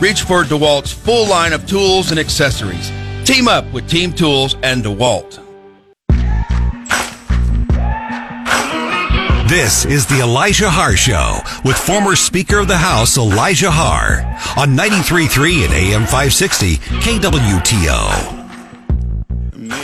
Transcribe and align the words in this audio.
reach 0.00 0.22
for 0.22 0.44
DeWalt's 0.44 0.92
full 0.92 1.28
line 1.28 1.52
of 1.52 1.66
tools 1.66 2.10
and 2.10 2.20
accessories. 2.20 2.90
Team 3.24 3.48
up 3.48 3.64
with 3.72 3.88
Team 3.88 4.12
Tools 4.12 4.56
and 4.62 4.84
DeWalt. 4.84 5.38
This 9.48 9.84
is 9.84 10.06
the 10.06 10.20
Elijah 10.22 10.70
Haahr 10.70 10.96
Show 10.96 11.40
with 11.62 11.76
former 11.76 12.16
Speaker 12.16 12.58
of 12.58 12.68
the 12.68 12.76
House 12.78 13.18
Elijah 13.18 13.70
Haahr 13.70 14.24
on 14.56 14.70
93.3 14.70 15.64
and 15.66 15.74
AM 15.74 16.02
560 16.04 16.76
KWTO. 16.76 18.42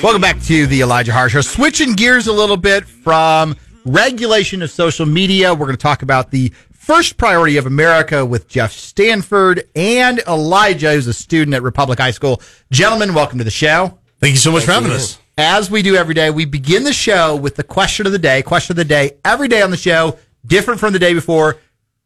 Welcome 0.02 0.22
back 0.22 0.40
to 0.44 0.66
the 0.66 0.80
Elijah 0.80 1.12
Haahr 1.12 1.28
Show. 1.28 1.42
Switching 1.42 1.92
gears 1.92 2.28
a 2.28 2.32
little 2.32 2.56
bit 2.56 2.86
from 2.86 3.56
regulation 3.84 4.62
of 4.62 4.70
social 4.70 5.04
media, 5.04 5.52
we're 5.52 5.66
going 5.66 5.76
to 5.76 5.82
talk 5.82 6.00
about 6.02 6.30
the 6.30 6.50
first 6.88 7.18
priority 7.18 7.58
of 7.58 7.66
America 7.66 8.24
with 8.24 8.48
Jeff 8.48 8.72
Stanford 8.72 9.68
and 9.76 10.20
Elijah, 10.20 10.94
who's 10.94 11.06
a 11.06 11.12
student 11.12 11.54
at 11.54 11.62
Republic 11.62 11.98
High 11.98 12.12
School. 12.12 12.40
Gentlemen, 12.70 13.12
welcome 13.12 13.36
to 13.36 13.44
the 13.44 13.50
show. 13.50 13.98
Thank 14.20 14.32
you 14.32 14.38
so 14.38 14.50
much 14.50 14.62
Thank 14.62 14.68
for 14.68 14.72
having 14.72 14.90
you. 14.92 14.96
us. 14.96 15.18
As 15.36 15.70
we 15.70 15.82
do 15.82 15.96
every 15.96 16.14
day, 16.14 16.30
we 16.30 16.46
begin 16.46 16.84
the 16.84 16.94
show 16.94 17.36
with 17.36 17.56
the 17.56 17.62
question 17.62 18.06
of 18.06 18.12
the 18.12 18.18
day. 18.18 18.40
Question 18.40 18.72
of 18.72 18.76
the 18.78 18.86
day 18.86 19.18
every 19.22 19.48
day 19.48 19.60
on 19.60 19.70
the 19.70 19.76
show, 19.76 20.18
different 20.46 20.80
from 20.80 20.94
the 20.94 20.98
day 20.98 21.12
before. 21.12 21.58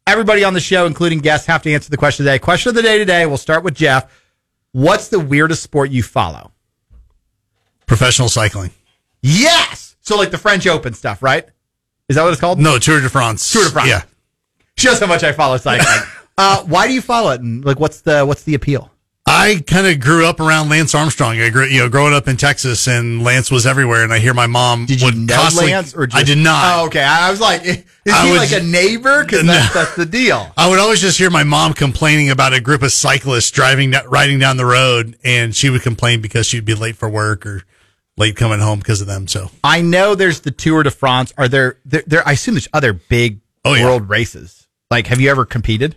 Everybody 0.05 0.43
on 0.43 0.53
the 0.53 0.59
show, 0.59 0.85
including 0.85 1.19
guests, 1.19 1.47
have 1.47 1.63
to 1.63 1.73
answer 1.73 1.89
the 1.89 1.95
question 1.95 2.23
of 2.23 2.25
the 2.25 2.31
day. 2.31 2.39
Question 2.39 2.67
of 2.67 2.75
the 2.75 2.81
day 2.81 2.97
today, 2.97 3.25
we'll 3.25 3.37
start 3.37 3.63
with 3.63 3.75
Jeff. 3.75 4.11
What's 4.73 5.07
the 5.07 5.19
weirdest 5.21 5.63
sport 5.63 5.91
you 5.91 6.03
follow? 6.03 6.51
Professional 7.85 8.27
cycling. 8.27 8.71
Yes. 9.21 9.95
So 10.01 10.17
like 10.17 10.31
the 10.31 10.37
French 10.37 10.67
Open 10.67 10.93
stuff, 10.93 11.23
right? 11.23 11.47
Is 12.09 12.17
that 12.17 12.23
what 12.23 12.33
it's 12.33 12.41
called? 12.41 12.59
No, 12.59 12.77
Tour 12.79 12.99
de 12.99 13.07
France. 13.07 13.49
Tour 13.49 13.63
de 13.63 13.69
France. 13.69 13.87
Yeah. 13.87 14.01
Shows 14.77 14.99
how 14.99 15.07
much 15.07 15.23
I 15.23 15.31
follow 15.31 15.57
cycling. 15.57 16.09
uh, 16.37 16.63
why 16.63 16.87
do 16.87 16.93
you 16.93 17.01
follow 17.01 17.31
it? 17.31 17.41
And 17.41 17.63
like, 17.63 17.79
what's 17.79 18.01
the 18.01 18.25
what's 18.25 18.43
the 18.43 18.55
appeal? 18.55 18.89
I 19.25 19.63
kind 19.65 19.87
of 19.87 20.01
grew 20.01 20.25
up 20.25 20.41
around 20.41 20.69
Lance 20.69 20.93
Armstrong. 20.93 21.39
I 21.39 21.49
grew, 21.49 21.65
you 21.65 21.79
know, 21.79 21.87
growing 21.87 22.13
up 22.13 22.27
in 22.27 22.35
Texas, 22.35 22.87
and 22.87 23.23
Lance 23.23 23.49
was 23.49 23.65
everywhere. 23.65 24.03
And 24.03 24.11
I 24.11 24.19
hear 24.19 24.33
my 24.33 24.47
mom. 24.47 24.85
Did 24.85 25.01
you 25.01 25.11
know 25.11 25.49
Lance? 25.55 25.95
Or 25.95 26.07
just, 26.07 26.17
I 26.17 26.23
did 26.23 26.37
not. 26.37 26.63
Oh, 26.65 26.85
okay. 26.87 27.01
I 27.01 27.31
was 27.31 27.39
like, 27.39 27.63
is 27.63 27.83
I 28.07 28.25
he 28.25 28.31
would, 28.31 28.37
like 28.37 28.51
a 28.51 28.63
neighbor? 28.63 29.23
Because 29.23 29.43
no, 29.43 29.53
that's, 29.53 29.73
that's 29.73 29.95
the 29.95 30.05
deal. 30.05 30.51
I 30.57 30.69
would 30.69 30.79
always 30.79 30.99
just 30.99 31.17
hear 31.17 31.29
my 31.29 31.43
mom 31.43 31.73
complaining 31.73 32.31
about 32.31 32.53
a 32.53 32.59
group 32.59 32.81
of 32.81 32.91
cyclists 32.91 33.49
driving, 33.51 33.93
riding 34.07 34.39
down 34.39 34.57
the 34.57 34.65
road, 34.65 35.17
and 35.23 35.55
she 35.55 35.69
would 35.69 35.83
complain 35.83 36.21
because 36.21 36.45
she'd 36.45 36.65
be 36.65 36.75
late 36.75 36.97
for 36.97 37.09
work 37.09 37.45
or 37.45 37.63
late 38.17 38.35
coming 38.35 38.59
home 38.59 38.79
because 38.79 38.99
of 38.99 39.07
them. 39.07 39.27
So 39.29 39.49
I 39.63 39.81
know 39.81 40.15
there's 40.15 40.41
the 40.41 40.51
Tour 40.51 40.83
de 40.83 40.91
France. 40.91 41.33
Are 41.37 41.47
there? 41.47 41.79
There, 41.85 42.03
there 42.05 42.27
I 42.27 42.33
assume 42.33 42.55
there's 42.55 42.67
other 42.73 42.91
big 42.91 43.39
oh, 43.63 43.73
yeah. 43.73 43.85
world 43.85 44.09
races. 44.09 44.62
Like, 44.93 45.07
have 45.07 45.19
you 45.19 45.31
ever 45.31 45.43
competed? 45.43 45.95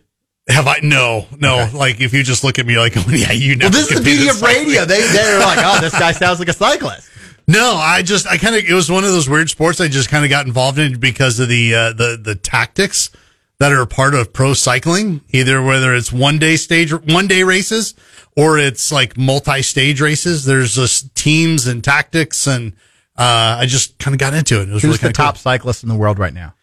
Have 0.48 0.66
I? 0.66 0.78
No, 0.82 1.26
no. 1.38 1.64
Okay. 1.64 1.76
Like, 1.76 2.00
if 2.00 2.14
you 2.14 2.22
just 2.22 2.42
look 2.44 2.58
at 2.58 2.64
me 2.64 2.78
like, 2.78 2.94
yeah, 3.08 3.30
you 3.30 3.54
know. 3.54 3.66
Well, 3.66 3.72
this 3.72 3.90
is 3.90 3.98
the 3.98 4.02
beauty 4.02 4.28
of 4.30 4.40
radio. 4.50 4.86
They 4.86 5.02
they're 5.02 5.38
like, 5.38 5.58
oh, 5.60 5.82
this 5.82 5.92
guy 5.92 6.12
sounds 6.12 6.38
like 6.38 6.48
a 6.48 6.54
cyclist. 6.54 7.10
No, 7.46 7.74
I 7.74 8.00
just 8.00 8.26
I 8.26 8.38
kind 8.38 8.56
of 8.56 8.64
it 8.64 8.72
was 8.72 8.90
one 8.90 9.04
of 9.04 9.10
those 9.10 9.28
weird 9.28 9.50
sports 9.50 9.82
I 9.82 9.88
just 9.88 10.08
kind 10.08 10.24
of 10.24 10.30
got 10.30 10.46
involved 10.46 10.78
in 10.78 10.98
because 10.98 11.38
of 11.40 11.50
the 11.50 11.74
uh, 11.74 11.92
the 11.92 12.18
the 12.22 12.34
tactics 12.34 13.10
that 13.58 13.70
are 13.70 13.82
a 13.82 13.86
part 13.86 14.14
of 14.14 14.32
pro 14.32 14.54
cycling. 14.54 15.20
Either 15.28 15.62
whether 15.62 15.94
it's 15.94 16.10
one 16.10 16.38
day 16.38 16.56
stage 16.56 16.90
one 16.90 17.26
day 17.26 17.42
races 17.42 17.92
or 18.34 18.58
it's 18.58 18.90
like 18.90 19.18
multi 19.18 19.60
stage 19.60 20.00
races. 20.00 20.46
There's 20.46 20.74
just 20.74 21.14
teams 21.14 21.66
and 21.66 21.84
tactics, 21.84 22.46
and 22.46 22.72
uh, 23.18 23.58
I 23.60 23.66
just 23.66 23.98
kind 23.98 24.14
of 24.14 24.18
got 24.20 24.32
into 24.32 24.62
it. 24.62 24.70
It 24.70 24.72
was 24.72 24.82
Who's 24.82 25.02
really 25.02 25.10
the 25.10 25.12
top 25.12 25.34
cool. 25.34 25.40
cyclist 25.40 25.82
in 25.82 25.90
the 25.90 25.96
world 25.96 26.18
right 26.18 26.32
now? 26.32 26.54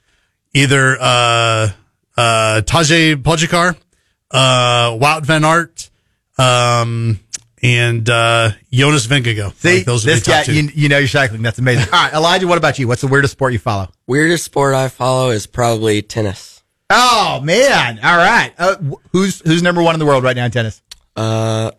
Either 0.56 0.98
uh, 1.00 1.70
uh, 2.18 2.62
Tadej 2.66 3.16
Pogacar, 3.18 3.76
uh, 4.32 4.98
Wout 4.98 5.26
van 5.26 5.44
Aert, 5.44 5.90
um, 6.38 7.20
and 7.62 8.10
uh, 8.10 8.52
Jonas 8.72 9.08
Vingegaard. 9.08 9.54
See, 9.56 9.78
like 9.78 9.86
those 9.86 10.04
this 10.04 10.26
guy, 10.26 10.44
you, 10.44 10.70
you, 10.74 10.90
know 10.90 10.98
you're 10.98 11.08
cycling. 11.08 11.42
That's 11.42 11.60
amazing. 11.60 11.86
All 11.94 12.04
right, 12.04 12.14
Elijah, 12.14 12.48
what 12.48 12.58
about 12.58 12.78
you? 12.80 12.88
What's 12.88 13.02
the 13.02 13.08
weirdest 13.08 13.34
sport 13.34 13.54
you 13.54 13.60
follow? 13.60 13.90
Weirdest 14.08 14.44
sport 14.44 14.76
I 14.76 14.90
follow 14.90 15.30
is 15.30 15.48
probably 15.48 16.02
tennis. 16.02 16.64
Oh 16.90 17.40
man! 17.44 18.00
All 18.04 18.18
right, 18.18 18.54
uh, 18.58 18.76
who's 19.12 19.40
who's 19.40 19.64
number 19.64 19.82
one 19.82 19.96
in 19.96 20.00
the 20.00 20.06
world 20.06 20.24
right 20.24 20.36
now 20.36 20.46
in 20.46 20.52
tennis? 20.52 20.82
Uh, 21.16 21.72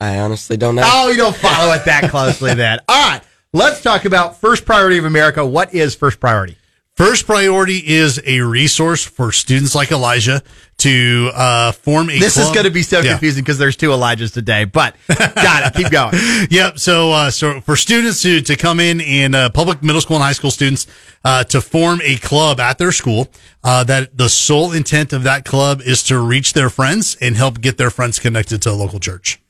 I 0.00 0.18
honestly 0.18 0.56
don't 0.56 0.74
know. 0.74 0.82
Oh, 0.84 1.10
you 1.10 1.16
don't 1.16 1.36
follow 1.36 1.72
it 1.74 1.84
that 1.84 2.10
closely, 2.10 2.54
then. 2.54 2.80
All 2.88 3.10
right, 3.10 3.22
let's 3.52 3.82
talk 3.82 4.04
about 4.04 4.40
first 4.40 4.64
priority 4.64 4.98
of 4.98 5.04
America. 5.04 5.46
What 5.46 5.74
is 5.74 5.94
first 5.94 6.18
priority? 6.18 6.56
First 6.96 7.24
priority 7.24 7.78
is 7.78 8.20
a 8.26 8.40
resource 8.40 9.02
for 9.02 9.32
students 9.32 9.74
like 9.74 9.90
Elijah 9.90 10.42
to 10.78 11.30
uh, 11.32 11.72
form 11.72 12.10
a. 12.10 12.18
This 12.18 12.34
club. 12.34 12.48
is 12.48 12.52
going 12.52 12.64
to 12.64 12.70
be 12.70 12.82
so 12.82 13.00
yeah. 13.00 13.12
confusing 13.12 13.42
because 13.42 13.56
there's 13.56 13.76
two 13.76 13.88
Elijahs 13.88 14.30
today, 14.34 14.66
but 14.66 14.94
got 15.08 15.66
it. 15.66 15.74
Keep 15.74 15.90
going. 15.90 16.14
yep. 16.50 16.78
So, 16.78 17.12
uh, 17.12 17.30
so 17.30 17.62
for 17.62 17.76
students 17.76 18.20
to 18.22 18.42
to 18.42 18.56
come 18.56 18.78
in 18.78 19.00
and 19.00 19.34
uh, 19.34 19.48
public 19.48 19.82
middle 19.82 20.02
school 20.02 20.16
and 20.16 20.24
high 20.24 20.32
school 20.32 20.50
students 20.50 20.86
uh, 21.24 21.44
to 21.44 21.62
form 21.62 22.02
a 22.04 22.16
club 22.18 22.60
at 22.60 22.76
their 22.76 22.92
school, 22.92 23.28
uh, 23.64 23.84
that 23.84 24.18
the 24.18 24.28
sole 24.28 24.72
intent 24.72 25.14
of 25.14 25.22
that 25.22 25.46
club 25.46 25.80
is 25.80 26.02
to 26.04 26.18
reach 26.18 26.52
their 26.52 26.68
friends 26.68 27.16
and 27.22 27.36
help 27.36 27.62
get 27.62 27.78
their 27.78 27.90
friends 27.90 28.18
connected 28.18 28.60
to 28.62 28.70
a 28.70 28.74
local 28.74 29.00
church. 29.00 29.40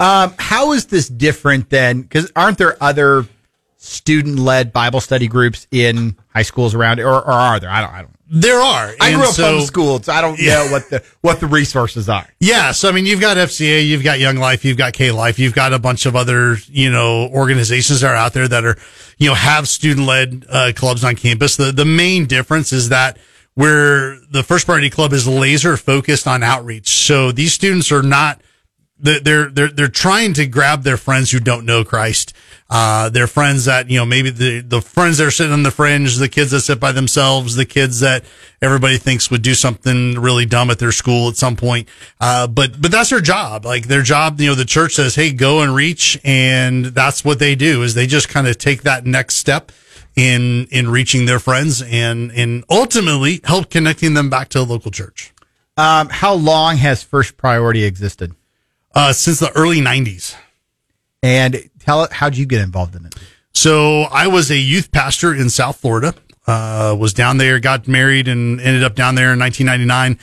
Um, 0.00 0.34
how 0.38 0.72
is 0.72 0.86
this 0.86 1.08
different 1.10 1.68
than? 1.68 2.02
Because 2.02 2.32
aren't 2.34 2.56
there 2.56 2.82
other 2.82 3.26
student 3.86 4.38
led 4.38 4.72
Bible 4.72 5.00
study 5.00 5.28
groups 5.28 5.66
in 5.70 6.16
high 6.34 6.42
schools 6.42 6.74
around, 6.74 7.00
or, 7.00 7.14
or 7.14 7.32
are 7.32 7.60
there? 7.60 7.70
I 7.70 7.80
don't. 7.80 7.92
I 7.92 8.02
don't. 8.02 8.12
There 8.28 8.58
are. 8.58 8.92
I 9.00 9.12
grew 9.12 9.22
up 9.22 9.34
so, 9.34 9.60
school, 9.60 10.02
so 10.02 10.12
I 10.12 10.20
don't 10.20 10.38
yeah. 10.40 10.54
know 10.54 10.72
what 10.72 10.90
the 10.90 11.04
what 11.20 11.38
the 11.38 11.46
resources 11.46 12.08
are. 12.08 12.26
Yeah, 12.40 12.72
so 12.72 12.88
I 12.88 12.92
mean, 12.92 13.06
you've 13.06 13.20
got 13.20 13.36
FCA, 13.36 13.86
you've 13.86 14.02
got 14.02 14.18
Young 14.18 14.36
Life, 14.36 14.64
you've 14.64 14.76
got 14.76 14.94
K 14.94 15.12
Life, 15.12 15.38
you've 15.38 15.54
got 15.54 15.72
a 15.72 15.78
bunch 15.78 16.06
of 16.06 16.16
other 16.16 16.56
you 16.66 16.90
know 16.90 17.28
organizations 17.28 18.00
that 18.00 18.10
are 18.10 18.16
out 18.16 18.32
there 18.32 18.48
that 18.48 18.64
are 18.64 18.76
you 19.16 19.28
know 19.28 19.34
have 19.34 19.68
student 19.68 20.06
led 20.06 20.44
uh, 20.48 20.72
clubs 20.74 21.04
on 21.04 21.14
campus. 21.14 21.56
The 21.56 21.70
the 21.70 21.84
main 21.84 22.26
difference 22.26 22.72
is 22.72 22.88
that 22.88 23.16
where 23.54 24.18
the 24.30 24.42
First 24.42 24.66
Priority 24.66 24.90
Club 24.90 25.12
is 25.12 25.28
laser 25.28 25.76
focused 25.76 26.26
on 26.26 26.42
outreach. 26.42 26.88
So 26.88 27.30
these 27.30 27.52
students 27.52 27.92
are 27.92 28.02
not 28.02 28.40
they're 28.98 29.50
they're 29.50 29.68
they're 29.68 29.88
trying 29.88 30.34
to 30.34 30.46
grab 30.46 30.82
their 30.82 30.96
friends 30.96 31.30
who 31.30 31.40
don't 31.40 31.64
know 31.64 31.84
Christ. 31.84 32.32
Uh, 32.68 33.08
their 33.10 33.28
friends 33.28 33.66
that 33.66 33.88
you 33.88 33.96
know 33.96 34.04
maybe 34.04 34.28
the 34.28 34.60
the 34.60 34.80
friends 34.80 35.18
that 35.18 35.26
are 35.26 35.30
sitting 35.30 35.52
on 35.52 35.62
the 35.62 35.70
fringe, 35.70 36.16
the 36.16 36.28
kids 36.28 36.50
that 36.50 36.62
sit 36.62 36.80
by 36.80 36.90
themselves, 36.90 37.54
the 37.54 37.64
kids 37.64 38.00
that 38.00 38.24
everybody 38.60 38.98
thinks 38.98 39.30
would 39.30 39.42
do 39.42 39.54
something 39.54 40.18
really 40.18 40.46
dumb 40.46 40.68
at 40.70 40.80
their 40.80 40.90
school 40.90 41.28
at 41.28 41.36
some 41.36 41.54
point. 41.54 41.88
Uh, 42.20 42.48
but 42.48 42.80
but 42.80 42.90
that's 42.90 43.10
their 43.10 43.20
job. 43.20 43.64
Like 43.64 43.86
their 43.86 44.02
job, 44.02 44.40
you 44.40 44.48
know, 44.48 44.56
the 44.56 44.64
church 44.64 44.94
says, 44.94 45.14
"Hey, 45.14 45.32
go 45.32 45.60
and 45.60 45.76
reach," 45.76 46.18
and 46.24 46.86
that's 46.86 47.24
what 47.24 47.38
they 47.38 47.54
do. 47.54 47.84
Is 47.84 47.94
they 47.94 48.08
just 48.08 48.28
kind 48.28 48.48
of 48.48 48.58
take 48.58 48.82
that 48.82 49.06
next 49.06 49.36
step 49.36 49.70
in 50.16 50.66
in 50.72 50.88
reaching 50.88 51.26
their 51.26 51.38
friends 51.38 51.82
and 51.82 52.32
and 52.32 52.64
ultimately 52.68 53.40
help 53.44 53.70
connecting 53.70 54.14
them 54.14 54.28
back 54.28 54.48
to 54.48 54.60
a 54.60 54.62
local 54.62 54.90
church. 54.90 55.32
Um, 55.76 56.08
how 56.08 56.34
long 56.34 56.78
has 56.78 57.02
First 57.02 57.36
Priority 57.36 57.84
existed? 57.84 58.34
Uh, 58.94 59.12
since 59.12 59.38
the 59.38 59.52
early 59.52 59.80
90s. 59.80 60.34
And 61.26 61.68
tell 61.80 62.06
how'd 62.12 62.36
you 62.36 62.46
get 62.46 62.60
involved 62.60 62.94
in 62.94 63.04
it? 63.04 63.16
So 63.52 64.02
I 64.02 64.28
was 64.28 64.48
a 64.52 64.56
youth 64.56 64.92
pastor 64.92 65.34
in 65.34 65.50
South 65.50 65.76
Florida. 65.78 66.14
Uh, 66.46 66.94
was 66.96 67.12
down 67.12 67.38
there, 67.38 67.58
got 67.58 67.88
married, 67.88 68.28
and 68.28 68.60
ended 68.60 68.84
up 68.84 68.94
down 68.94 69.16
there 69.16 69.32
in 69.32 69.40
1999. 69.40 70.20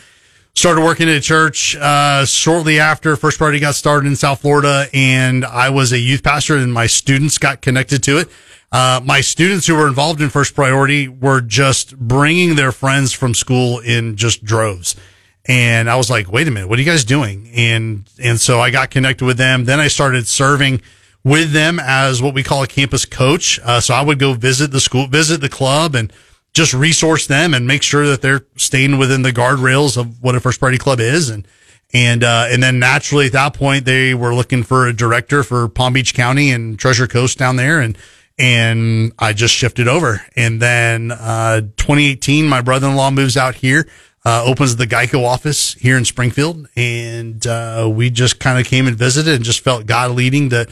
Started 0.56 0.82
working 0.82 1.10
at 1.10 1.18
a 1.18 1.20
church 1.20 1.76
uh, 1.76 2.24
shortly 2.24 2.80
after 2.80 3.18
First 3.18 3.38
Priority 3.38 3.60
got 3.60 3.76
started 3.76 4.08
in 4.08 4.16
South 4.16 4.40
Florida, 4.40 4.88
and 4.94 5.44
I 5.44 5.72
was 5.72 5.92
a 5.92 6.00
youth 6.00 6.24
pastor, 6.24 6.56
and 6.56 6.72
my 6.72 6.88
students 6.88 7.38
got 7.38 7.62
connected 7.62 8.02
to 8.04 8.20
it. 8.20 8.30
Uh, 8.72 9.02
my 9.04 9.20
students 9.20 9.68
who 9.68 9.76
were 9.76 9.88
involved 9.88 10.22
in 10.22 10.30
First 10.30 10.56
Priority 10.56 11.10
were 11.10 11.42
just 11.42 11.98
bringing 11.98 12.56
their 12.56 12.72
friends 12.72 13.12
from 13.12 13.34
school 13.34 13.80
in 13.80 14.16
just 14.16 14.46
droves. 14.46 14.96
And 15.46 15.90
I 15.90 15.98
was 15.98 16.10
like, 16.10 16.32
wait 16.32 16.48
a 16.48 16.52
minute, 16.52 16.70
what 16.70 16.80
are 16.80 16.82
you 16.82 16.90
guys 16.90 17.04
doing? 17.04 17.50
And, 17.54 18.10
and 18.22 18.40
so 18.40 18.62
I 18.62 18.70
got 18.70 18.92
connected 18.92 19.26
with 19.26 19.38
them. 19.38 19.66
Then 19.66 19.80
I 19.80 19.90
started 19.90 20.28
serving 20.28 20.82
with 21.24 21.52
them 21.52 21.80
as 21.82 22.22
what 22.22 22.34
we 22.34 22.44
call 22.44 22.64
a 22.64 22.68
campus 22.68 23.06
coach. 23.06 23.60
Uh, 23.64 23.82
so 23.82 23.94
I 23.94 24.02
would 24.02 24.20
go 24.20 24.34
visit 24.34 24.72
the 24.72 24.80
school, 24.80 25.08
visit 25.08 25.42
the 25.42 25.50
club 25.50 25.96
and 25.96 26.14
just 26.54 26.74
resource 26.74 27.28
them 27.28 27.54
and 27.54 27.68
make 27.68 27.84
sure 27.84 28.08
that 28.08 28.22
they're 28.22 28.46
staying 28.56 28.98
within 28.98 29.24
the 29.24 29.32
guardrails 29.32 29.98
of 29.98 30.22
what 30.22 30.36
a 30.36 30.40
first 30.40 30.60
priority 30.60 30.78
club 30.78 31.00
is. 31.00 31.30
And, 31.30 31.48
and, 31.94 32.24
uh, 32.24 32.48
and 32.50 32.64
then 32.64 32.80
naturally 32.80 33.26
at 33.26 33.34
that 33.34 33.54
point, 33.54 33.86
they 33.86 34.14
were 34.14 34.34
looking 34.34 34.64
for 34.64 34.88
a 34.88 34.94
director 34.94 35.44
for 35.44 35.68
Palm 35.68 35.94
Beach 35.94 36.14
County 36.14 36.52
and 36.52 36.80
Treasure 36.80 37.08
Coast 37.08 37.38
down 37.38 37.58
there. 37.58 37.82
And, 37.82 37.98
and 38.38 39.14
I 39.20 39.34
just 39.34 39.54
shifted 39.54 39.88
over. 39.88 40.22
And 40.36 40.62
then, 40.62 41.12
uh, 41.12 41.62
2018, 41.62 42.48
my 42.48 42.62
brother-in-law 42.62 43.12
moves 43.12 43.38
out 43.38 43.56
here 43.56 43.88
uh, 44.26 44.44
opens 44.46 44.76
the 44.76 44.88
Geico 44.88 45.26
office 45.26 45.74
here 45.74 45.98
in 45.98 46.06
Springfield, 46.06 46.68
and 46.76 47.46
uh, 47.46 47.90
we 47.92 48.10
just 48.10 48.40
kind 48.40 48.60
of 48.60 48.66
came 48.66 48.88
and 48.88 48.96
visited 48.98 49.36
and 49.36 49.44
just 49.44 49.62
felt 49.62 49.86
God 49.86 50.12
leading 50.12 50.50
that. 50.50 50.70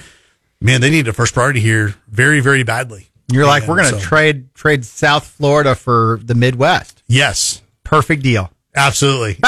Man, 0.63 0.79
they 0.79 0.91
need 0.91 1.07
a 1.07 1.13
first 1.13 1.33
priority 1.33 1.59
here 1.59 1.95
very, 2.07 2.39
very 2.39 2.61
badly. 2.63 3.09
You're 3.31 3.47
like, 3.47 3.67
we're 3.67 3.77
going 3.77 3.91
to 3.93 3.99
so, 3.99 4.05
trade 4.05 4.53
trade 4.53 4.85
South 4.85 5.25
Florida 5.25 5.73
for 5.73 6.19
the 6.23 6.35
Midwest. 6.35 7.01
Yes, 7.07 7.61
perfect 7.83 8.21
deal. 8.23 8.51
Absolutely. 8.75 9.37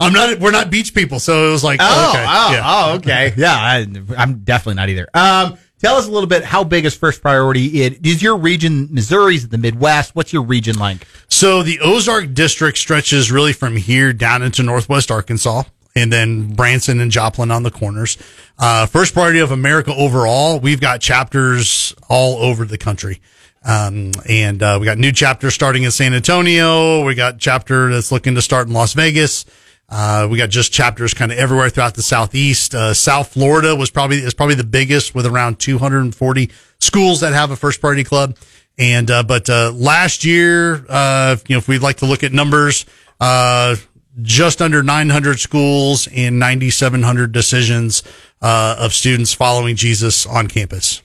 I'm 0.00 0.12
not. 0.12 0.38
We're 0.38 0.50
not 0.50 0.70
beach 0.70 0.94
people, 0.94 1.20
so 1.20 1.48
it 1.48 1.52
was 1.52 1.64
like, 1.64 1.80
Oh, 1.82 2.10
okay, 2.10 2.24
oh, 2.26 2.52
yeah. 2.52 2.62
oh, 2.64 2.94
okay. 2.96 3.34
Yeah, 3.36 3.54
I, 3.54 3.86
I'm 4.16 4.38
definitely 4.40 4.74
not 4.74 4.88
either. 4.88 5.08
Um, 5.12 5.58
tell 5.78 5.96
us 5.96 6.06
a 6.06 6.10
little 6.10 6.28
bit 6.28 6.44
how 6.44 6.64
big 6.64 6.84
is 6.84 6.96
first 6.96 7.20
priority? 7.20 7.82
It 7.82 8.06
is 8.06 8.22
your 8.22 8.36
region. 8.36 8.88
Missouri's 8.90 9.48
the 9.48 9.58
Midwest. 9.58 10.14
What's 10.14 10.32
your 10.32 10.42
region 10.42 10.78
like? 10.78 11.06
So 11.38 11.62
the 11.62 11.78
Ozark 11.78 12.34
district 12.34 12.78
stretches 12.78 13.30
really 13.30 13.52
from 13.52 13.76
here 13.76 14.12
down 14.12 14.42
into 14.42 14.64
northwest 14.64 15.08
Arkansas 15.12 15.62
and 15.94 16.12
then 16.12 16.52
Branson 16.52 16.98
and 16.98 17.12
Joplin 17.12 17.52
on 17.52 17.62
the 17.62 17.70
corners. 17.70 18.18
Uh, 18.58 18.86
First 18.86 19.14
Priority 19.14 19.38
of 19.38 19.52
America 19.52 19.94
overall, 19.94 20.58
we've 20.58 20.80
got 20.80 21.00
chapters 21.00 21.94
all 22.08 22.38
over 22.38 22.64
the 22.64 22.76
country. 22.76 23.20
Um, 23.64 24.10
and, 24.28 24.60
uh, 24.60 24.78
we 24.80 24.84
got 24.84 24.98
new 24.98 25.12
chapters 25.12 25.54
starting 25.54 25.84
in 25.84 25.92
San 25.92 26.12
Antonio. 26.12 27.04
We 27.04 27.14
got 27.14 27.38
chapter 27.38 27.88
that's 27.92 28.10
looking 28.10 28.34
to 28.34 28.42
start 28.42 28.66
in 28.66 28.74
Las 28.74 28.94
Vegas. 28.94 29.44
Uh, 29.88 30.26
we 30.28 30.38
got 30.38 30.50
just 30.50 30.72
chapters 30.72 31.14
kind 31.14 31.30
of 31.30 31.38
everywhere 31.38 31.70
throughout 31.70 31.94
the 31.94 32.02
southeast. 32.02 32.74
Uh, 32.74 32.92
South 32.92 33.32
Florida 33.32 33.76
was 33.76 33.90
probably 33.90 34.18
is 34.18 34.34
probably 34.34 34.56
the 34.56 34.64
biggest 34.64 35.14
with 35.14 35.24
around 35.24 35.60
240 35.60 36.50
schools 36.80 37.20
that 37.20 37.32
have 37.32 37.52
a 37.52 37.56
first 37.56 37.80
priority 37.80 38.02
club. 38.02 38.36
And 38.78 39.10
uh, 39.10 39.24
but 39.24 39.50
uh, 39.50 39.72
last 39.72 40.24
year, 40.24 40.84
uh, 40.88 41.36
you 41.48 41.54
know, 41.54 41.58
if 41.58 41.66
we'd 41.66 41.82
like 41.82 41.96
to 41.98 42.06
look 42.06 42.22
at 42.22 42.32
numbers, 42.32 42.86
uh, 43.20 43.76
just 44.22 44.62
under 44.62 44.82
900 44.82 45.38
schools 45.38 46.08
and 46.08 46.38
9,700 46.38 47.32
decisions 47.32 48.02
uh, 48.42 48.76
of 48.78 48.92
students 48.92 49.32
following 49.32 49.76
Jesus 49.76 50.26
on 50.26 50.48
campus. 50.48 51.02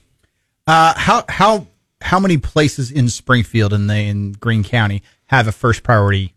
Uh, 0.66 0.94
how 0.96 1.24
how 1.28 1.66
how 2.00 2.18
many 2.20 2.38
places 2.38 2.90
in 2.90 3.08
Springfield 3.08 3.72
and 3.72 3.88
the 3.88 3.96
in 3.96 4.32
Greene 4.32 4.64
County 4.64 5.02
have 5.26 5.48
a 5.48 5.52
first 5.52 5.82
priority 5.82 6.32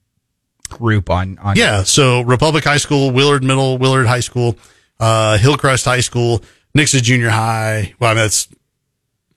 group 0.70 1.10
on 1.10 1.38
on? 1.40 1.56
Yeah. 1.56 1.84
So 1.84 2.22
Republic 2.22 2.64
High 2.64 2.78
School, 2.78 3.12
Willard 3.12 3.44
Middle, 3.44 3.78
Willard 3.78 4.08
High 4.08 4.20
School, 4.22 4.58
uh, 5.00 5.38
Hillcrest 5.38 5.86
High 5.86 6.02
School, 6.02 6.42
Nixa 6.76 7.02
Junior 7.02 7.30
High. 7.30 7.94
Well, 8.00 8.12
I 8.12 8.14
mean, 8.16 8.26
it's, 8.26 8.50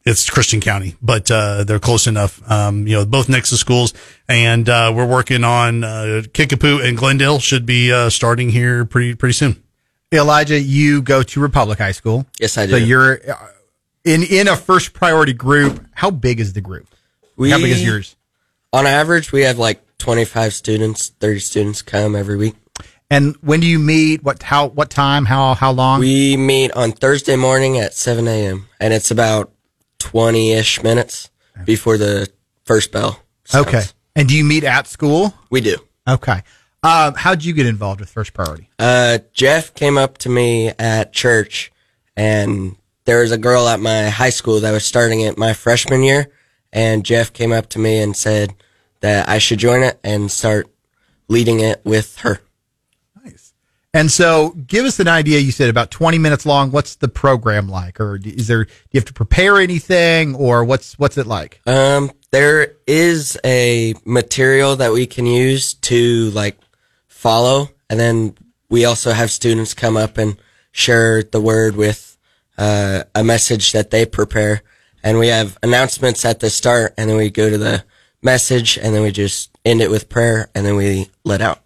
it's 0.05 0.29
Christian 0.31 0.61
County, 0.61 0.95
but, 1.03 1.31
uh, 1.31 1.65
they're 1.65 1.79
close 1.79 2.07
enough. 2.07 2.41
Um, 2.51 2.87
you 2.87 2.95
know, 2.97 3.05
both 3.05 3.27
Nixa 3.29 3.55
schools 3.57 3.93
and, 4.29 4.69
uh, 4.69 4.93
we're 4.95 5.07
working 5.07 5.45
on, 5.45 5.85
uh, 5.85 6.23
Kickapoo 6.33 6.79
and 6.81 6.97
Glendale 6.97 7.39
should 7.39 7.67
be, 7.67 7.93
uh, 7.93 8.09
starting 8.11 8.51
here 8.51 8.85
pretty, 8.85 9.15
pretty 9.15 9.35
soon. 9.35 9.63
Elijah, 10.13 10.59
you 10.59 11.03
go 11.03 11.23
to 11.23 11.41
Republic 11.41 11.79
High 11.79 11.93
School. 11.93 12.27
Yes, 12.41 12.59
I 12.59 12.67
So 12.67 12.79
do. 12.79 12.85
you're 12.85 13.21
uh, 13.31 13.37
in 14.05 14.23
in 14.25 14.49
a 14.49 14.57
first 14.57 14.93
priority 14.93 15.33
group. 15.33 15.87
How 15.93 16.11
big 16.11 16.41
is 16.41 16.53
the 16.55 16.61
group? 16.61 16.89
We, 17.37 17.51
how 17.51 17.59
big 17.59 17.71
is 17.71 17.85
yours? 17.85 18.17
On 18.73 18.87
average, 18.87 19.31
we 19.31 19.43
have 19.43 19.59
like 19.59 19.83
25 19.99 20.53
students, 20.55 21.11
30 21.21 21.39
students 21.41 21.83
come 21.83 22.17
every 22.17 22.37
week. 22.37 22.55
And 23.09 23.37
when 23.41 23.61
do 23.61 23.67
you 23.69 23.79
meet? 23.79 24.25
What 24.25 24.43
how 24.43 24.67
what 24.69 24.91
time? 24.91 25.27
How 25.27 25.55
how 25.55 25.71
long? 25.73 26.01
We 26.01 26.37
meet 26.37 26.73
on 26.73 26.91
Thursday 26.93 27.37
morning 27.37 27.79
at 27.79 27.95
7 27.95 28.27
a.m. 28.27 28.67
and 28.81 28.93
it's 28.93 29.11
about 29.13 29.53
20 30.01 30.53
ish 30.53 30.83
minutes 30.83 31.31
before 31.65 31.97
the 31.97 32.29
first 32.65 32.91
bell. 32.91 33.23
sounds. 33.45 33.67
okay. 33.69 33.83
And 34.17 34.29
do 34.29 34.37
you 34.37 34.45
meet 34.45 34.65
at 34.65 34.87
school? 34.89 35.35
We 35.51 35.61
do. 35.61 35.77
Okay. 36.09 36.43
Um, 36.83 37.15
how'd 37.15 37.45
you 37.45 37.53
get 37.53 37.67
involved 37.67 38.01
with 38.01 38.11
first 38.11 38.33
priority? 38.33 38.69
Uh, 38.79 39.19
Jeff 39.33 39.75
came 39.75 39.99
up 39.99 40.19
to 40.19 40.29
me 40.29 40.73
at 40.79 41.13
church 41.13 41.71
and 42.17 42.77
there 43.05 43.21
was 43.21 43.33
a 43.33 43.39
girl 43.39 43.69
at 43.69 43.81
my 43.81 44.09
high 44.09 44.31
school 44.31 44.61
that 44.61 44.73
was 44.73 44.85
starting 44.85 45.21
it 45.21 45.39
my 45.39 45.53
freshman 45.53 46.03
year. 46.03 46.31
And 46.73 47.05
Jeff 47.05 47.33
came 47.33 47.53
up 47.53 47.69
to 47.71 47.79
me 47.79 47.99
and 47.99 48.17
said 48.17 48.55
that 49.01 49.29
I 49.29 49.39
should 49.39 49.59
join 49.59 49.83
it 49.83 49.99
and 50.05 50.31
start 50.31 50.69
leading 51.29 51.61
it 51.61 51.81
with 51.85 52.19
her. 52.19 52.41
And 53.93 54.11
so, 54.11 54.51
give 54.69 54.85
us 54.85 55.01
an 55.01 55.09
idea. 55.09 55.41
You 55.41 55.51
said 55.51 55.69
about 55.69 55.91
twenty 55.91 56.19
minutes 56.19 56.47
long. 56.47 56.71
What's 56.71 56.95
the 56.95 57.09
program 57.09 57.69
like, 57.69 57.99
or 57.99 58.21
is 58.23 58.47
there? 58.47 58.65
Do 58.65 58.71
you 58.93 58.99
have 58.99 59.05
to 59.07 59.13
prepare 59.13 59.59
anything, 59.59 60.37
or 60.37 60.65
what's 60.65 60.97
what's 60.97 61.19
it 61.19 61.27
like? 61.27 61.61
Um, 61.67 62.13
there 62.31 62.77
is 62.87 63.37
a 63.45 63.95
material 64.05 64.77
that 64.77 64.93
we 64.93 65.07
can 65.07 65.27
use 65.27 65.75
to 65.75 66.31
like 66.31 66.57
follow, 67.09 67.71
and 67.89 67.99
then 67.99 68.37
we 68.69 68.85
also 68.85 69.11
have 69.11 69.31
students 69.31 69.75
come 69.75 69.97
up 69.97 70.19
and 70.19 70.41
share 70.71 71.25
the 71.25 71.41
word 71.41 71.75
with 71.75 72.17
uh, 72.59 73.03
a 73.17 73.25
message 73.25 73.73
that 73.73 73.91
they 73.91 74.07
prepare, 74.07 74.63
and 75.03 75.19
we 75.19 75.27
have 75.27 75.59
announcements 75.65 76.25
at 76.25 76.39
the 76.39 76.49
start, 76.49 76.95
and 76.97 77.11
then 77.11 77.17
we 77.17 77.29
go 77.29 77.51
to 77.51 77.59
the 77.59 77.85
message, 78.23 78.79
and 78.79 78.95
then 78.95 79.03
we 79.03 79.11
just 79.11 79.51
end 79.65 79.81
it 79.81 79.91
with 79.91 80.09
prayer, 80.09 80.49
and 80.55 80.65
then 80.65 80.77
we 80.77 81.11
let 81.25 81.41
out. 81.41 81.65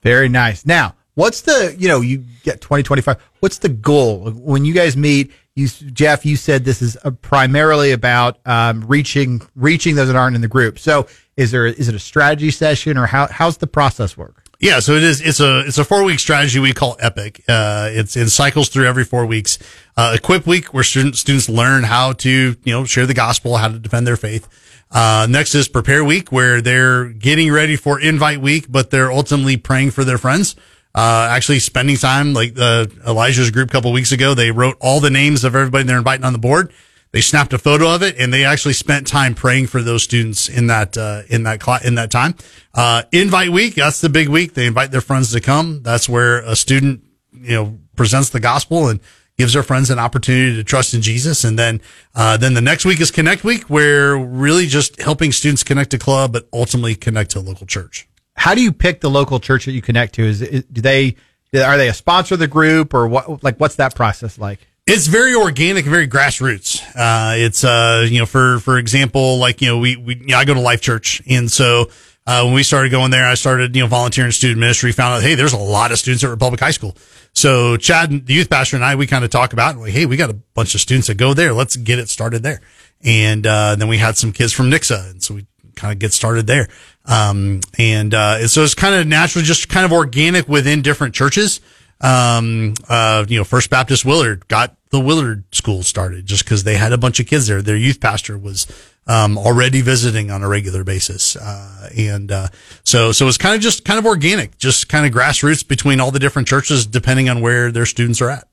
Very 0.00 0.28
nice. 0.28 0.64
Now, 0.64 0.94
what's 1.14 1.42
the 1.42 1.74
you 1.78 1.88
know 1.88 2.00
you 2.00 2.24
get 2.42 2.60
20, 2.60 2.82
25. 2.82 3.20
What's 3.40 3.58
the 3.58 3.68
goal 3.68 4.30
when 4.30 4.64
you 4.64 4.74
guys 4.74 4.96
meet? 4.96 5.32
You 5.54 5.68
Jeff, 5.68 6.26
you 6.26 6.36
said 6.36 6.64
this 6.64 6.82
is 6.82 6.96
uh 7.04 7.10
primarily 7.10 7.92
about 7.92 8.38
um, 8.44 8.84
reaching 8.86 9.42
reaching 9.54 9.94
those 9.94 10.08
that 10.08 10.16
aren't 10.16 10.34
in 10.34 10.42
the 10.42 10.48
group. 10.48 10.78
So, 10.78 11.06
is 11.36 11.50
there 11.50 11.66
is 11.66 11.88
it 11.88 11.94
a 11.94 12.00
strategy 12.00 12.50
session, 12.50 12.98
or 12.98 13.06
how 13.06 13.28
how's 13.28 13.58
the 13.58 13.66
process 13.66 14.16
work? 14.16 14.44
Yeah, 14.60 14.80
so 14.80 14.92
it 14.92 15.02
is. 15.02 15.20
It's 15.20 15.40
a 15.40 15.60
it's 15.60 15.78
a 15.78 15.84
four 15.84 16.02
week 16.04 16.18
strategy 16.18 16.58
we 16.58 16.72
call 16.72 16.96
Epic. 16.98 17.44
Uh, 17.46 17.90
it's 17.92 18.16
it 18.16 18.30
cycles 18.30 18.68
through 18.68 18.86
every 18.86 19.04
four 19.04 19.26
weeks. 19.26 19.58
Uh, 19.96 20.16
Equip 20.16 20.46
week 20.46 20.72
where 20.72 20.82
students 20.82 21.20
students 21.20 21.48
learn 21.48 21.84
how 21.84 22.14
to 22.14 22.56
you 22.62 22.72
know 22.72 22.84
share 22.84 23.06
the 23.06 23.14
gospel, 23.14 23.56
how 23.58 23.68
to 23.68 23.78
defend 23.78 24.06
their 24.06 24.16
faith. 24.16 24.48
Uh, 24.90 25.26
next 25.28 25.54
is 25.54 25.68
Prepare 25.68 26.04
week 26.04 26.30
where 26.30 26.60
they're 26.60 27.06
getting 27.06 27.52
ready 27.52 27.76
for 27.76 28.00
Invite 28.00 28.40
week, 28.40 28.66
but 28.70 28.90
they're 28.90 29.10
ultimately 29.10 29.56
praying 29.56 29.90
for 29.90 30.04
their 30.04 30.18
friends. 30.18 30.56
Uh, 30.94 31.26
actually 31.30 31.58
spending 31.58 31.96
time 31.96 32.34
like 32.34 32.54
the 32.54 32.90
Elijah's 33.06 33.50
group 33.50 33.68
a 33.68 33.72
couple 33.72 33.90
weeks 33.90 34.12
ago. 34.12 34.34
They 34.34 34.52
wrote 34.52 34.76
all 34.80 35.00
the 35.00 35.10
names 35.10 35.42
of 35.42 35.56
everybody 35.56 35.84
they're 35.84 35.98
inviting 35.98 36.24
on 36.24 36.32
the 36.32 36.38
board. 36.38 36.72
They 37.10 37.20
snapped 37.20 37.52
a 37.52 37.58
photo 37.58 37.94
of 37.94 38.02
it 38.02 38.16
and 38.18 38.32
they 38.32 38.44
actually 38.44 38.74
spent 38.74 39.06
time 39.06 39.34
praying 39.34 39.68
for 39.68 39.82
those 39.82 40.02
students 40.02 40.48
in 40.48 40.66
that, 40.68 40.96
uh, 40.96 41.22
in 41.28 41.44
that, 41.44 41.62
cl- 41.62 41.80
in 41.84 41.94
that 41.94 42.10
time. 42.10 42.34
Uh, 42.74 43.04
invite 43.12 43.50
week. 43.50 43.76
That's 43.76 44.00
the 44.00 44.08
big 44.08 44.28
week. 44.28 44.54
They 44.54 44.66
invite 44.66 44.90
their 44.90 45.00
friends 45.00 45.32
to 45.32 45.40
come. 45.40 45.82
That's 45.82 46.08
where 46.08 46.38
a 46.38 46.56
student, 46.56 47.04
you 47.32 47.54
know, 47.54 47.78
presents 47.94 48.30
the 48.30 48.40
gospel 48.40 48.88
and 48.88 49.00
gives 49.36 49.52
their 49.52 49.62
friends 49.62 49.90
an 49.90 49.98
opportunity 49.98 50.56
to 50.56 50.64
trust 50.64 50.94
in 50.94 51.02
Jesus. 51.02 51.44
And 51.44 51.58
then, 51.58 51.80
uh, 52.14 52.36
then 52.36 52.54
the 52.54 52.60
next 52.60 52.84
week 52.84 53.00
is 53.00 53.10
connect 53.10 53.44
week 53.44 53.64
where 53.64 54.16
really 54.16 54.66
just 54.66 55.00
helping 55.00 55.32
students 55.32 55.62
connect 55.62 55.90
to 55.90 55.98
club, 55.98 56.32
but 56.32 56.48
ultimately 56.52 56.94
connect 56.94 57.30
to 57.32 57.38
a 57.38 57.40
local 57.40 57.66
church. 57.66 58.08
How 58.34 58.54
do 58.54 58.62
you 58.62 58.72
pick 58.72 59.00
the 59.00 59.10
local 59.10 59.40
church 59.40 59.64
that 59.64 59.72
you 59.72 59.82
connect 59.82 60.14
to? 60.16 60.22
Is 60.24 60.42
it, 60.42 60.72
do 60.72 60.80
they 60.80 61.16
are 61.54 61.76
they 61.76 61.88
a 61.88 61.94
sponsor 61.94 62.34
of 62.34 62.40
the 62.40 62.48
group, 62.48 62.94
or 62.94 63.06
what? 63.06 63.42
Like, 63.42 63.58
what's 63.60 63.76
that 63.76 63.94
process 63.94 64.38
like? 64.38 64.66
It's 64.86 65.06
very 65.06 65.34
organic, 65.34 65.86
very 65.86 66.06
grassroots. 66.06 66.82
Uh, 66.94 67.36
it's, 67.36 67.64
uh, 67.64 68.06
you 68.06 68.18
know, 68.18 68.26
for, 68.26 68.58
for 68.58 68.76
example, 68.76 69.38
like, 69.38 69.62
you 69.62 69.68
know, 69.68 69.78
we, 69.78 69.96
we, 69.96 70.16
you 70.16 70.26
know, 70.26 70.36
I 70.36 70.44
go 70.44 70.52
to 70.52 70.60
Life 70.60 70.82
Church. 70.82 71.22
And 71.26 71.50
so, 71.50 71.90
uh, 72.26 72.42
when 72.42 72.52
we 72.52 72.62
started 72.62 72.90
going 72.90 73.10
there, 73.10 73.26
I 73.26 73.32
started, 73.32 73.74
you 73.74 73.80
know, 73.80 73.88
volunteering 73.88 74.30
student 74.30 74.60
ministry, 74.60 74.92
found 74.92 75.14
out, 75.14 75.22
hey, 75.22 75.36
there's 75.36 75.54
a 75.54 75.58
lot 75.58 75.90
of 75.90 75.98
students 75.98 76.22
at 76.22 76.28
Republic 76.28 76.60
High 76.60 76.70
School. 76.70 76.98
So 77.32 77.78
Chad, 77.78 78.26
the 78.26 78.34
youth 78.34 78.50
pastor 78.50 78.76
and 78.76 78.84
I, 78.84 78.96
we 78.96 79.06
kind 79.06 79.24
of 79.24 79.30
talk 79.30 79.54
about, 79.54 79.78
like, 79.78 79.92
hey, 79.92 80.04
we 80.04 80.18
got 80.18 80.28
a 80.28 80.34
bunch 80.34 80.74
of 80.74 80.82
students 80.82 81.06
that 81.06 81.14
go 81.14 81.32
there. 81.32 81.54
Let's 81.54 81.76
get 81.76 81.98
it 81.98 82.10
started 82.10 82.42
there. 82.42 82.60
And, 83.02 83.46
uh, 83.46 83.76
then 83.76 83.88
we 83.88 83.96
had 83.96 84.18
some 84.18 84.32
kids 84.32 84.52
from 84.52 84.70
Nixa. 84.70 85.12
And 85.12 85.22
so 85.22 85.36
we 85.36 85.46
kind 85.74 85.92
of 85.92 85.98
get 85.98 86.12
started 86.12 86.46
there. 86.46 86.68
Um, 87.04 87.60
and, 87.78 88.14
uh, 88.14 88.48
so 88.48 88.62
it's 88.62 88.74
kind 88.74 88.94
of 88.94 89.06
naturally 89.06 89.44
just 89.44 89.68
kind 89.68 89.84
of 89.84 89.92
organic 89.92 90.48
within 90.48 90.82
different 90.82 91.14
churches 91.14 91.60
um, 92.00 92.74
uh, 92.88 93.24
you 93.28 93.38
know, 93.38 93.44
First 93.44 93.70
Baptist 93.70 94.04
Willard 94.04 94.46
got 94.48 94.76
the 94.90 95.00
Willard 95.00 95.44
school 95.54 95.82
started 95.82 96.26
just 96.26 96.44
because 96.44 96.64
they 96.64 96.76
had 96.76 96.92
a 96.92 96.98
bunch 96.98 97.18
of 97.20 97.26
kids 97.26 97.46
there. 97.46 97.62
Their 97.62 97.76
youth 97.76 98.00
pastor 98.00 98.36
was, 98.36 98.66
um, 99.06 99.38
already 99.38 99.80
visiting 99.80 100.30
on 100.30 100.42
a 100.42 100.48
regular 100.48 100.84
basis. 100.84 101.36
Uh, 101.36 101.90
and, 101.96 102.30
uh, 102.30 102.48
so, 102.84 103.12
so 103.12 103.26
it's 103.26 103.38
kind 103.38 103.54
of 103.54 103.60
just 103.60 103.84
kind 103.84 103.98
of 103.98 104.06
organic, 104.06 104.58
just 104.58 104.88
kind 104.88 105.06
of 105.06 105.12
grassroots 105.12 105.66
between 105.66 106.00
all 106.00 106.10
the 106.10 106.18
different 106.18 106.48
churches, 106.48 106.86
depending 106.86 107.28
on 107.28 107.40
where 107.40 107.70
their 107.70 107.86
students 107.86 108.20
are 108.20 108.30
at. 108.30 108.46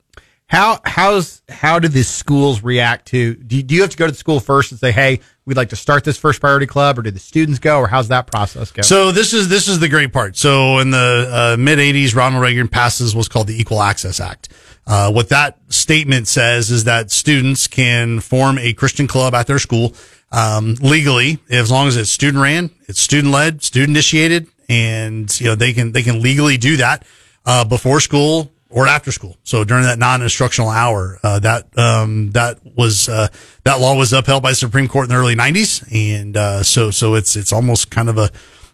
How 0.52 0.82
how's 0.84 1.42
how 1.48 1.80
do 1.80 1.88
the 1.88 2.04
schools 2.04 2.62
react 2.62 3.06
to? 3.08 3.36
Do 3.36 3.56
you, 3.56 3.64
do 3.64 3.74
you 3.74 3.82
have 3.84 3.92
to 3.92 3.98
go 3.98 4.06
to 4.06 4.12
the 4.12 4.18
school 4.18 4.42
first 4.42 4.72
and 4.72 4.80
say, 4.82 4.92
"Hey, 4.92 5.22
we'd 5.46 5.56
like 5.56 5.70
to 5.70 5.78
start 5.78 6.04
this 6.04 6.18
first 6.18 6.42
priority 6.42 6.66
club," 6.66 7.00
or 7.00 7.04
do 7.04 7.10
the 7.10 7.20
students 7.20 7.58
go, 7.58 7.80
or 7.80 7.88
how's 7.88 8.10
that 8.10 8.28
process 8.28 8.70
go? 8.70 8.82
So 8.82 9.14
this 9.14 9.32
is 9.32 9.48
this 9.48 9.70
is 9.70 9.80
the 9.80 9.88
great 9.88 10.12
part. 10.12 10.36
So 10.36 10.80
in 10.80 10.92
the 10.92 11.30
uh, 11.32 11.58
mid 11.58 11.80
'80s, 11.80 12.14
Ronald 12.18 12.44
Reagan 12.44 12.68
passes 12.68 13.16
what's 13.16 13.30
called 13.30 13.48
the 13.48 13.58
Equal 13.58 13.82
Access 13.82 14.20
Act. 14.20 14.50
Uh, 14.86 15.10
what 15.10 15.30
that 15.30 15.58
statement 15.70 16.28
says 16.28 16.70
is 16.70 16.84
that 16.84 17.12
students 17.12 17.68
can 17.68 18.20
form 18.20 18.58
a 18.58 18.74
Christian 18.74 19.08
club 19.08 19.34
at 19.34 19.48
their 19.48 19.60
school 19.60 19.94
um, 20.34 20.76
legally, 20.82 21.40
as 21.50 21.72
long 21.72 21.88
as 21.88 21.96
it's 21.96 22.10
student 22.10 22.44
ran, 22.44 22.72
it's 22.90 23.00
student 23.00 23.32
led, 23.32 23.64
student 23.64 23.92
initiated, 23.92 24.48
and 24.68 25.40
you 25.40 25.48
know 25.48 25.56
they 25.56 25.72
can 25.72 25.94
they 25.94 26.04
can 26.04 26.22
legally 26.22 26.58
do 26.58 26.76
that 26.76 27.06
uh, 27.46 27.64
before 27.64 28.02
school 28.02 28.52
or 28.72 28.88
after 28.88 29.12
school. 29.12 29.38
So 29.44 29.64
during 29.64 29.84
that 29.84 30.00
non-instructional 30.00 30.70
hour, 30.70 31.20
uh, 31.24 31.40
that, 31.40 31.78
um, 31.78 32.32
that 32.32 32.60
was, 32.64 33.10
uh, 33.10 33.28
that 33.64 33.80
law 33.80 33.98
was 33.98 34.14
upheld 34.14 34.42
by 34.42 34.52
the 34.52 34.56
Supreme 34.56 34.88
Court 34.88 35.06
in 35.06 35.10
the 35.10 35.16
early 35.16 35.36
nineties. 35.36 35.84
And, 35.92 36.38
uh, 36.38 36.64
so, 36.64 36.90
so 36.90 37.16
it's, 37.16 37.36
it's 37.36 37.52
almost 37.52 37.92
kind 37.92 38.10
of 38.10 38.18
a, 38.18 38.30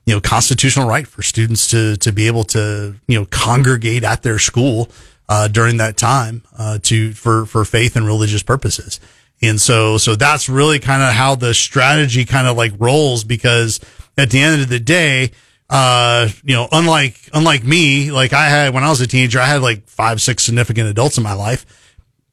you 0.05 0.13
know, 0.13 0.21
constitutional 0.21 0.87
right 0.87 1.07
for 1.07 1.21
students 1.21 1.67
to, 1.71 1.97
to 1.97 2.11
be 2.13 2.27
able 2.27 2.45
to, 2.45 2.95
you 3.07 3.19
know, 3.19 3.25
congregate 3.25 4.03
at 4.03 4.23
their 4.23 4.39
school, 4.39 4.89
uh, 5.27 5.47
during 5.47 5.77
that 5.77 5.97
time, 5.97 6.43
uh, 6.57 6.79
to, 6.83 7.11
for, 7.13 7.45
for 7.45 7.65
faith 7.65 7.95
and 7.95 8.05
religious 8.05 8.43
purposes. 8.43 9.01
And 9.41 9.59
so, 9.59 9.97
so 9.97 10.15
that's 10.15 10.47
really 10.47 10.79
kind 10.79 11.03
of 11.03 11.13
how 11.13 11.35
the 11.35 11.53
strategy 11.53 12.23
kind 12.25 12.47
of 12.47 12.55
like 12.55 12.73
rolls 12.79 13.23
because 13.23 13.79
at 14.17 14.29
the 14.29 14.39
end 14.39 14.61
of 14.61 14.69
the 14.69 14.79
day, 14.79 15.31
uh, 15.69 16.29
you 16.43 16.55
know, 16.55 16.67
unlike, 16.71 17.29
unlike 17.33 17.63
me, 17.63 18.11
like 18.11 18.33
I 18.33 18.49
had 18.49 18.73
when 18.73 18.83
I 18.83 18.89
was 18.89 19.01
a 19.01 19.07
teenager, 19.07 19.39
I 19.39 19.45
had 19.45 19.61
like 19.61 19.87
five, 19.87 20.21
six 20.21 20.43
significant 20.43 20.87
adults 20.89 21.17
in 21.17 21.23
my 21.23 21.33
life. 21.33 21.65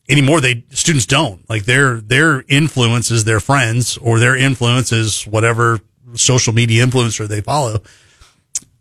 Anymore, 0.09 0.41
they 0.41 0.65
students 0.71 1.07
don't 1.07 1.49
like 1.49 1.65
their, 1.65 2.01
their 2.01 2.45
influence 2.49 3.11
is 3.11 3.25
their 3.25 3.41
friends 3.41 3.97
or 3.99 4.19
their 4.19 4.37
influence 4.37 4.93
is 4.93 5.25
whatever 5.25 5.81
social 6.15 6.53
media 6.53 6.87
influencer 6.87 7.27
they 7.27 7.41
follow. 7.41 7.83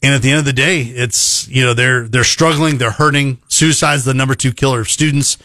And 0.03 0.13
at 0.13 0.21
the 0.21 0.31
end 0.31 0.39
of 0.39 0.45
the 0.45 0.53
day, 0.53 0.81
it's, 0.81 1.47
you 1.47 1.63
know, 1.63 1.73
they're, 1.73 2.09
they're 2.09 2.25
struggling, 2.25 2.77
they're 2.77 2.91
hurting. 2.91 3.39
Suicide's 3.47 4.03
the 4.03 4.13
number 4.13 4.35
two 4.35 4.51
killer 4.51 4.81
of 4.81 4.89
students. 4.89 5.37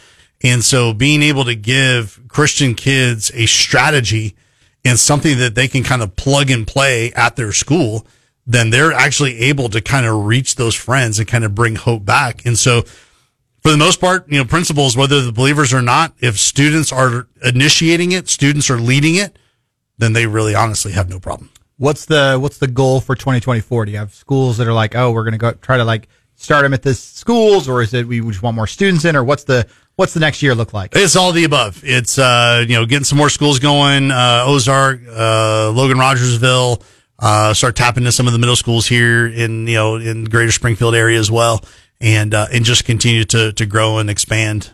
And 0.43 0.63
so 0.63 0.93
being 0.93 1.23
able 1.23 1.45
to 1.45 1.55
give 1.55 2.19
Christian 2.27 2.75
kids 2.75 3.31
a 3.33 3.45
strategy 3.45 4.35
and 4.83 4.99
something 4.99 5.37
that 5.39 5.55
they 5.55 5.67
can 5.69 5.83
kind 5.83 6.01
of 6.01 6.15
plug 6.17 6.51
and 6.51 6.67
play 6.67 7.13
at 7.13 7.37
their 7.37 7.53
school, 7.53 8.05
then 8.49 8.71
they're 8.71 8.91
actually 8.91 9.37
able 9.41 9.69
to 9.69 9.79
kind 9.79 10.07
of 10.07 10.25
reach 10.25 10.55
those 10.55 10.73
friends 10.73 11.19
and 11.19 11.27
kind 11.27 11.43
of 11.43 11.53
bring 11.53 11.75
hope 11.75 12.03
back. 12.03 12.43
And 12.47 12.57
so 12.57 12.81
for 13.61 13.69
the 13.69 13.77
most 13.77 14.01
part, 14.01 14.27
you 14.27 14.39
know, 14.39 14.43
principals, 14.45 14.97
whether 14.97 15.21
the 15.21 15.31
believers 15.31 15.71
or 15.71 15.83
not, 15.83 16.13
if 16.19 16.39
students 16.39 16.91
are 16.91 17.27
initiating 17.43 18.11
it, 18.11 18.27
students 18.27 18.71
are 18.71 18.79
leading 18.79 19.13
it, 19.13 19.37
then 19.99 20.13
they 20.13 20.25
really 20.25 20.55
honestly 20.55 20.93
have 20.93 21.09
no 21.09 21.19
problem. 21.19 21.51
What's 21.77 22.05
the 22.05 22.39
what's 22.41 22.57
the 22.57 22.67
goal 22.67 23.01
for 23.01 23.13
2024? 23.13 23.85
Do 23.85 23.91
you 23.91 23.99
have 23.99 24.15
schools 24.15 24.57
that 24.57 24.67
are 24.67 24.73
like, 24.73 24.95
oh, 24.95 25.11
we're 25.11 25.23
going 25.23 25.33
to 25.33 25.37
go 25.37 25.51
try 25.51 25.77
to 25.77 25.85
like 25.85 26.09
start 26.35 26.63
them 26.63 26.73
at 26.73 26.81
this 26.81 26.99
schools, 26.99 27.69
or 27.69 27.83
is 27.83 27.93
it 27.93 28.07
we 28.07 28.19
just 28.19 28.41
want 28.41 28.55
more 28.55 28.67
students 28.67 29.05
in, 29.05 29.15
or 29.15 29.23
what's 29.23 29.43
the 29.43 29.67
what's 29.95 30.15
the 30.15 30.19
next 30.19 30.41
year 30.41 30.55
look 30.55 30.73
like? 30.73 30.95
It's 30.95 31.15
all 31.15 31.33
the 31.33 31.43
above. 31.43 31.83
It's 31.85 32.17
uh, 32.17 32.65
you 32.67 32.73
know 32.73 32.87
getting 32.87 33.05
some 33.05 33.19
more 33.19 33.29
schools 33.29 33.59
going. 33.59 34.09
Uh, 34.09 34.43
Ozark, 34.47 35.01
uh, 35.07 35.69
Logan 35.69 35.99
Rogersville. 35.99 36.81
Uh, 37.21 37.53
start 37.53 37.75
tapping 37.75 38.03
into 38.03 38.11
some 38.13 38.27
of 38.27 38.33
the 38.33 38.39
middle 38.39 38.55
schools 38.55 38.87
here 38.87 39.27
in 39.27 39.67
you 39.67 39.75
know 39.75 39.95
in 39.95 40.23
Greater 40.25 40.51
Springfield 40.51 40.95
area 40.95 41.19
as 41.19 41.29
well, 41.29 41.61
and 41.99 42.33
uh, 42.33 42.47
and 42.51 42.63
just 42.63 42.85
continue 42.85 43.25
to 43.25 43.51
to 43.53 43.65
grow 43.65 43.97
and 43.97 44.09
expand. 44.09 44.71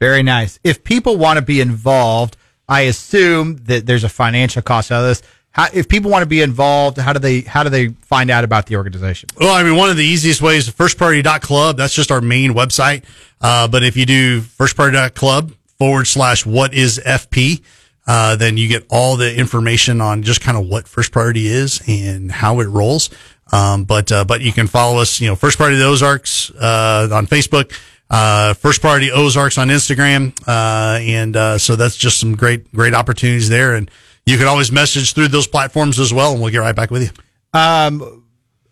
Very 0.00 0.22
nice. 0.22 0.58
If 0.64 0.82
people 0.82 1.16
want 1.16 1.38
to 1.38 1.44
be 1.44 1.60
involved, 1.60 2.36
I 2.68 2.82
assume 2.82 3.56
that 3.64 3.86
there's 3.86 4.04
a 4.04 4.08
financial 4.08 4.62
cost 4.62 4.90
out 4.90 5.02
of 5.02 5.08
this. 5.08 5.22
How, 5.52 5.66
if 5.74 5.88
people 5.88 6.10
want 6.10 6.22
to 6.22 6.28
be 6.28 6.42
involved, 6.42 6.96
how 6.96 7.12
do 7.12 7.18
they 7.18 7.42
how 7.42 7.62
do 7.62 7.70
they 7.70 7.88
find 7.88 8.30
out 8.30 8.44
about 8.44 8.66
the 8.66 8.76
organization? 8.76 9.28
Well, 9.38 9.54
I 9.54 9.62
mean, 9.62 9.76
one 9.76 9.90
of 9.90 9.96
the 9.96 10.04
easiest 10.04 10.40
ways, 10.40 10.68
firstpriority.club, 10.68 11.76
that's 11.76 11.94
just 11.94 12.10
our 12.10 12.20
main 12.20 12.54
website. 12.54 13.04
Uh, 13.40 13.68
but 13.68 13.82
if 13.82 13.96
you 13.96 14.06
do 14.06 14.40
firstpriority.club 14.40 15.52
forward 15.78 16.06
slash 16.06 16.46
what 16.46 16.72
is 16.72 17.00
FP, 17.04 17.62
uh, 18.06 18.36
then 18.36 18.56
you 18.56 18.68
get 18.68 18.86
all 18.90 19.16
the 19.16 19.34
information 19.36 20.00
on 20.00 20.22
just 20.22 20.40
kind 20.40 20.56
of 20.56 20.66
what 20.66 20.88
first 20.88 21.12
priority 21.12 21.46
is 21.46 21.82
and 21.86 22.30
how 22.30 22.60
it 22.60 22.66
rolls. 22.66 23.10
Um, 23.52 23.84
but, 23.84 24.12
uh, 24.12 24.24
but 24.24 24.40
you 24.40 24.52
can 24.52 24.66
follow 24.66 25.00
us, 25.00 25.20
you 25.20 25.28
know, 25.28 25.36
first 25.36 25.56
priority 25.56 25.78
the 25.78 25.86
Ozarks, 25.86 26.50
uh, 26.50 27.08
on 27.12 27.26
Facebook, 27.26 27.76
uh, 28.08 28.54
first 28.54 28.80
priority 28.80 29.10
Ozarks 29.10 29.58
on 29.58 29.68
Instagram. 29.68 30.32
Uh, 30.46 30.98
and, 31.00 31.36
uh, 31.36 31.58
so 31.58 31.76
that's 31.76 31.96
just 31.96 32.18
some 32.18 32.36
great, 32.36 32.72
great 32.72 32.94
opportunities 32.94 33.48
there. 33.48 33.74
And, 33.74 33.90
you 34.26 34.38
can 34.38 34.46
always 34.46 34.70
message 34.70 35.14
through 35.14 35.28
those 35.28 35.46
platforms 35.46 35.98
as 35.98 36.12
well, 36.12 36.32
and 36.32 36.40
we'll 36.40 36.52
get 36.52 36.58
right 36.58 36.76
back 36.76 36.90
with 36.90 37.02
you. 37.02 37.58
Um, 37.58 38.24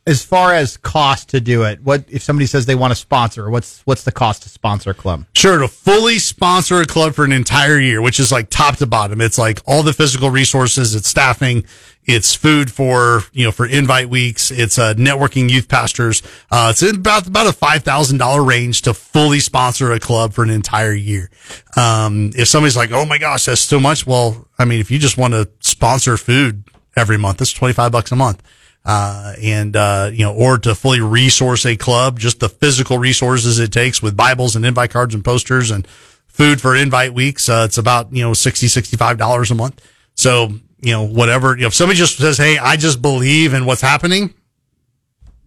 as 0.09 0.25
far 0.25 0.55
as 0.55 0.79
cost 0.79 1.29
to 1.29 1.41
do 1.41 1.65
it, 1.65 1.83
what 1.83 2.03
if 2.09 2.23
somebody 2.23 2.47
says 2.47 2.65
they 2.65 2.75
want 2.75 2.93
to 2.93 2.95
sponsor? 2.95 3.50
What's 3.50 3.83
what's 3.85 4.05
the 4.05 4.11
cost 4.11 4.43
to 4.45 4.49
sponsor 4.49 4.91
a 4.91 4.95
club? 4.95 5.27
Sure, 5.35 5.59
to 5.59 5.69
fully 5.69 6.19
sponsor 6.19 6.81
a 6.81 6.87
club 6.87 7.15
for 7.15 7.27
an 7.27 7.33
entire 7.33 7.79
year, 7.79 8.00
which 8.00 8.19
is 8.19 8.33
like 8.33 8.49
top 8.49 8.77
to 8.77 8.87
bottom. 8.87 9.21
It's 9.21 9.37
like 9.37 9.61
all 9.67 9.83
the 9.83 9.93
physical 9.93 10.31
resources, 10.31 10.95
it's 10.95 11.09
staffing, 11.09 11.67
it's 12.07 12.35
food 12.35 12.73
for 12.73 13.25
you 13.35 13.45
know 13.45 13.53
for 13.53 13.67
invite 13.67 14.09
weeks, 14.09 14.50
it's 14.50 14.79
uh, 14.79 14.95
networking 14.95 15.50
youth 15.50 15.69
pastors. 15.69 16.23
Uh, 16.50 16.69
it's 16.71 16.81
about 16.81 17.27
about 17.27 17.47
a 17.47 17.53
five 17.53 17.83
thousand 17.83 18.17
dollar 18.17 18.43
range 18.43 18.81
to 18.83 18.95
fully 18.95 19.41
sponsor 19.41 19.93
a 19.93 20.00
club 20.00 20.33
for 20.33 20.43
an 20.43 20.49
entire 20.49 20.95
year. 20.95 21.29
Um, 21.77 22.31
if 22.35 22.49
somebody's 22.49 22.79
like, 22.79 22.93
"Oh 22.93 23.05
my 23.05 23.19
gosh, 23.19 23.45
that's 23.45 23.61
so 23.61 23.79
much," 23.79 24.07
well, 24.07 24.49
I 24.59 24.65
mean, 24.65 24.81
if 24.81 24.91
you 24.91 24.99
just 24.99 25.19
want 25.19 25.35
to 25.35 25.50
sponsor 25.61 26.17
food 26.17 26.65
every 26.97 27.19
month, 27.19 27.43
it's 27.43 27.53
25 27.53 27.93
bucks 27.93 28.11
a 28.11 28.17
month. 28.17 28.43
Uh, 28.85 29.35
and, 29.43 29.75
uh, 29.77 30.11
you 30.13 30.25
know, 30.25 30.35
or 30.35 30.59
to 30.59 30.75
fully 30.75 31.01
resource 31.01 31.65
a 31.67 31.77
club, 31.77 32.19
just 32.19 32.41
the 32.41 32.49
physical 32.49 32.99
resources 32.99 33.59
it 33.59 33.71
takes 33.71 34.03
with 34.03 34.17
Bibles 34.17 34.57
and 34.57 34.65
invite 34.65 34.91
cards 34.91 35.15
and 35.15 35.23
posters 35.25 35.71
and 35.71 35.87
food 36.27 36.59
for 36.61 36.75
invite 36.75 37.13
weeks. 37.13 37.49
Uh, 37.49 37.65
it's 37.67 37.77
about, 37.77 38.13
you 38.13 38.23
know, 38.23 38.33
60, 38.33 38.67
$65 38.67 39.51
a 39.51 39.55
month. 39.55 39.87
So, 40.15 40.53
you 40.81 40.93
know, 40.93 41.03
whatever, 41.03 41.55
you 41.55 41.63
know, 41.63 41.69
if 41.69 41.75
somebody 41.75 41.99
just 41.99 42.17
says, 42.17 42.39
Hey, 42.39 42.57
I 42.57 42.77
just 42.77 43.03
believe 43.03 43.53
in 43.53 43.67
what's 43.67 43.83
happening, 43.83 44.33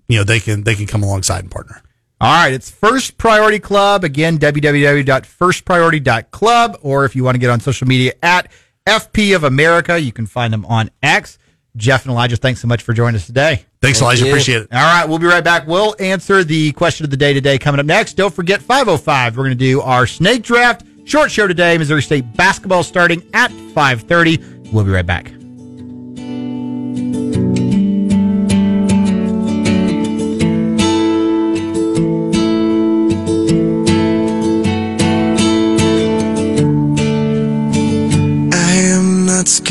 you 0.07 0.17
know, 0.17 0.23
they 0.23 0.39
can, 0.39 0.63
they 0.63 0.75
can 0.75 0.85
come 0.85 1.01
alongside 1.01 1.39
and 1.39 1.49
partner. 1.49 1.81
All 2.19 2.31
right, 2.31 2.53
it's 2.53 2.69
First 2.69 3.17
Priority 3.17 3.57
Club. 3.57 4.03
Again, 4.03 4.37
www.firstpriority.club, 4.37 6.77
or 6.83 7.05
if 7.05 7.15
you 7.15 7.23
want 7.23 7.33
to 7.33 7.39
get 7.39 7.49
on 7.49 7.59
social 7.59 7.87
media 7.87 8.13
at 8.21 8.51
FP 8.85 9.35
of 9.35 9.43
America. 9.43 9.99
You 9.99 10.11
can 10.11 10.27
find 10.27 10.53
them 10.53 10.65
on 10.65 10.91
X. 11.01 11.39
Jeff 11.75 12.03
and 12.03 12.11
Elijah, 12.11 12.35
thanks 12.35 12.61
so 12.61 12.67
much 12.67 12.83
for 12.83 12.93
joining 12.93 13.15
us 13.15 13.25
today. 13.25 13.65
Thanks, 13.81 13.99
Thank 13.99 14.01
Elijah. 14.01 14.25
You. 14.25 14.31
Appreciate 14.31 14.61
it. 14.63 14.73
All 14.73 14.79
right, 14.79 15.07
we'll 15.07 15.19
be 15.19 15.25
right 15.25 15.43
back. 15.43 15.67
We'll 15.67 15.95
answer 15.99 16.43
the 16.43 16.71
question 16.73 17.05
of 17.05 17.09
the 17.09 17.17
day 17.17 17.33
today 17.33 17.57
coming 17.57 17.79
up 17.79 17.85
next. 17.85 18.13
Don't 18.13 18.33
forget 18.33 18.61
505. 18.61 19.37
We're 19.37 19.43
going 19.43 19.51
to 19.51 19.55
do 19.55 19.81
our 19.81 20.05
snake 20.05 20.43
draft 20.43 20.83
short 21.05 21.31
show 21.31 21.47
today. 21.47 21.77
Missouri 21.77 22.01
State 22.01 22.35
basketball 22.35 22.83
starting 22.83 23.23
at 23.33 23.51
5:30. 23.51 24.71
We'll 24.71 24.85
be 24.85 24.91
right 24.91 25.05
back. 25.05 25.31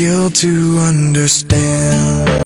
Skilled 0.01 0.33
to 0.33 0.79
understand 0.79 2.20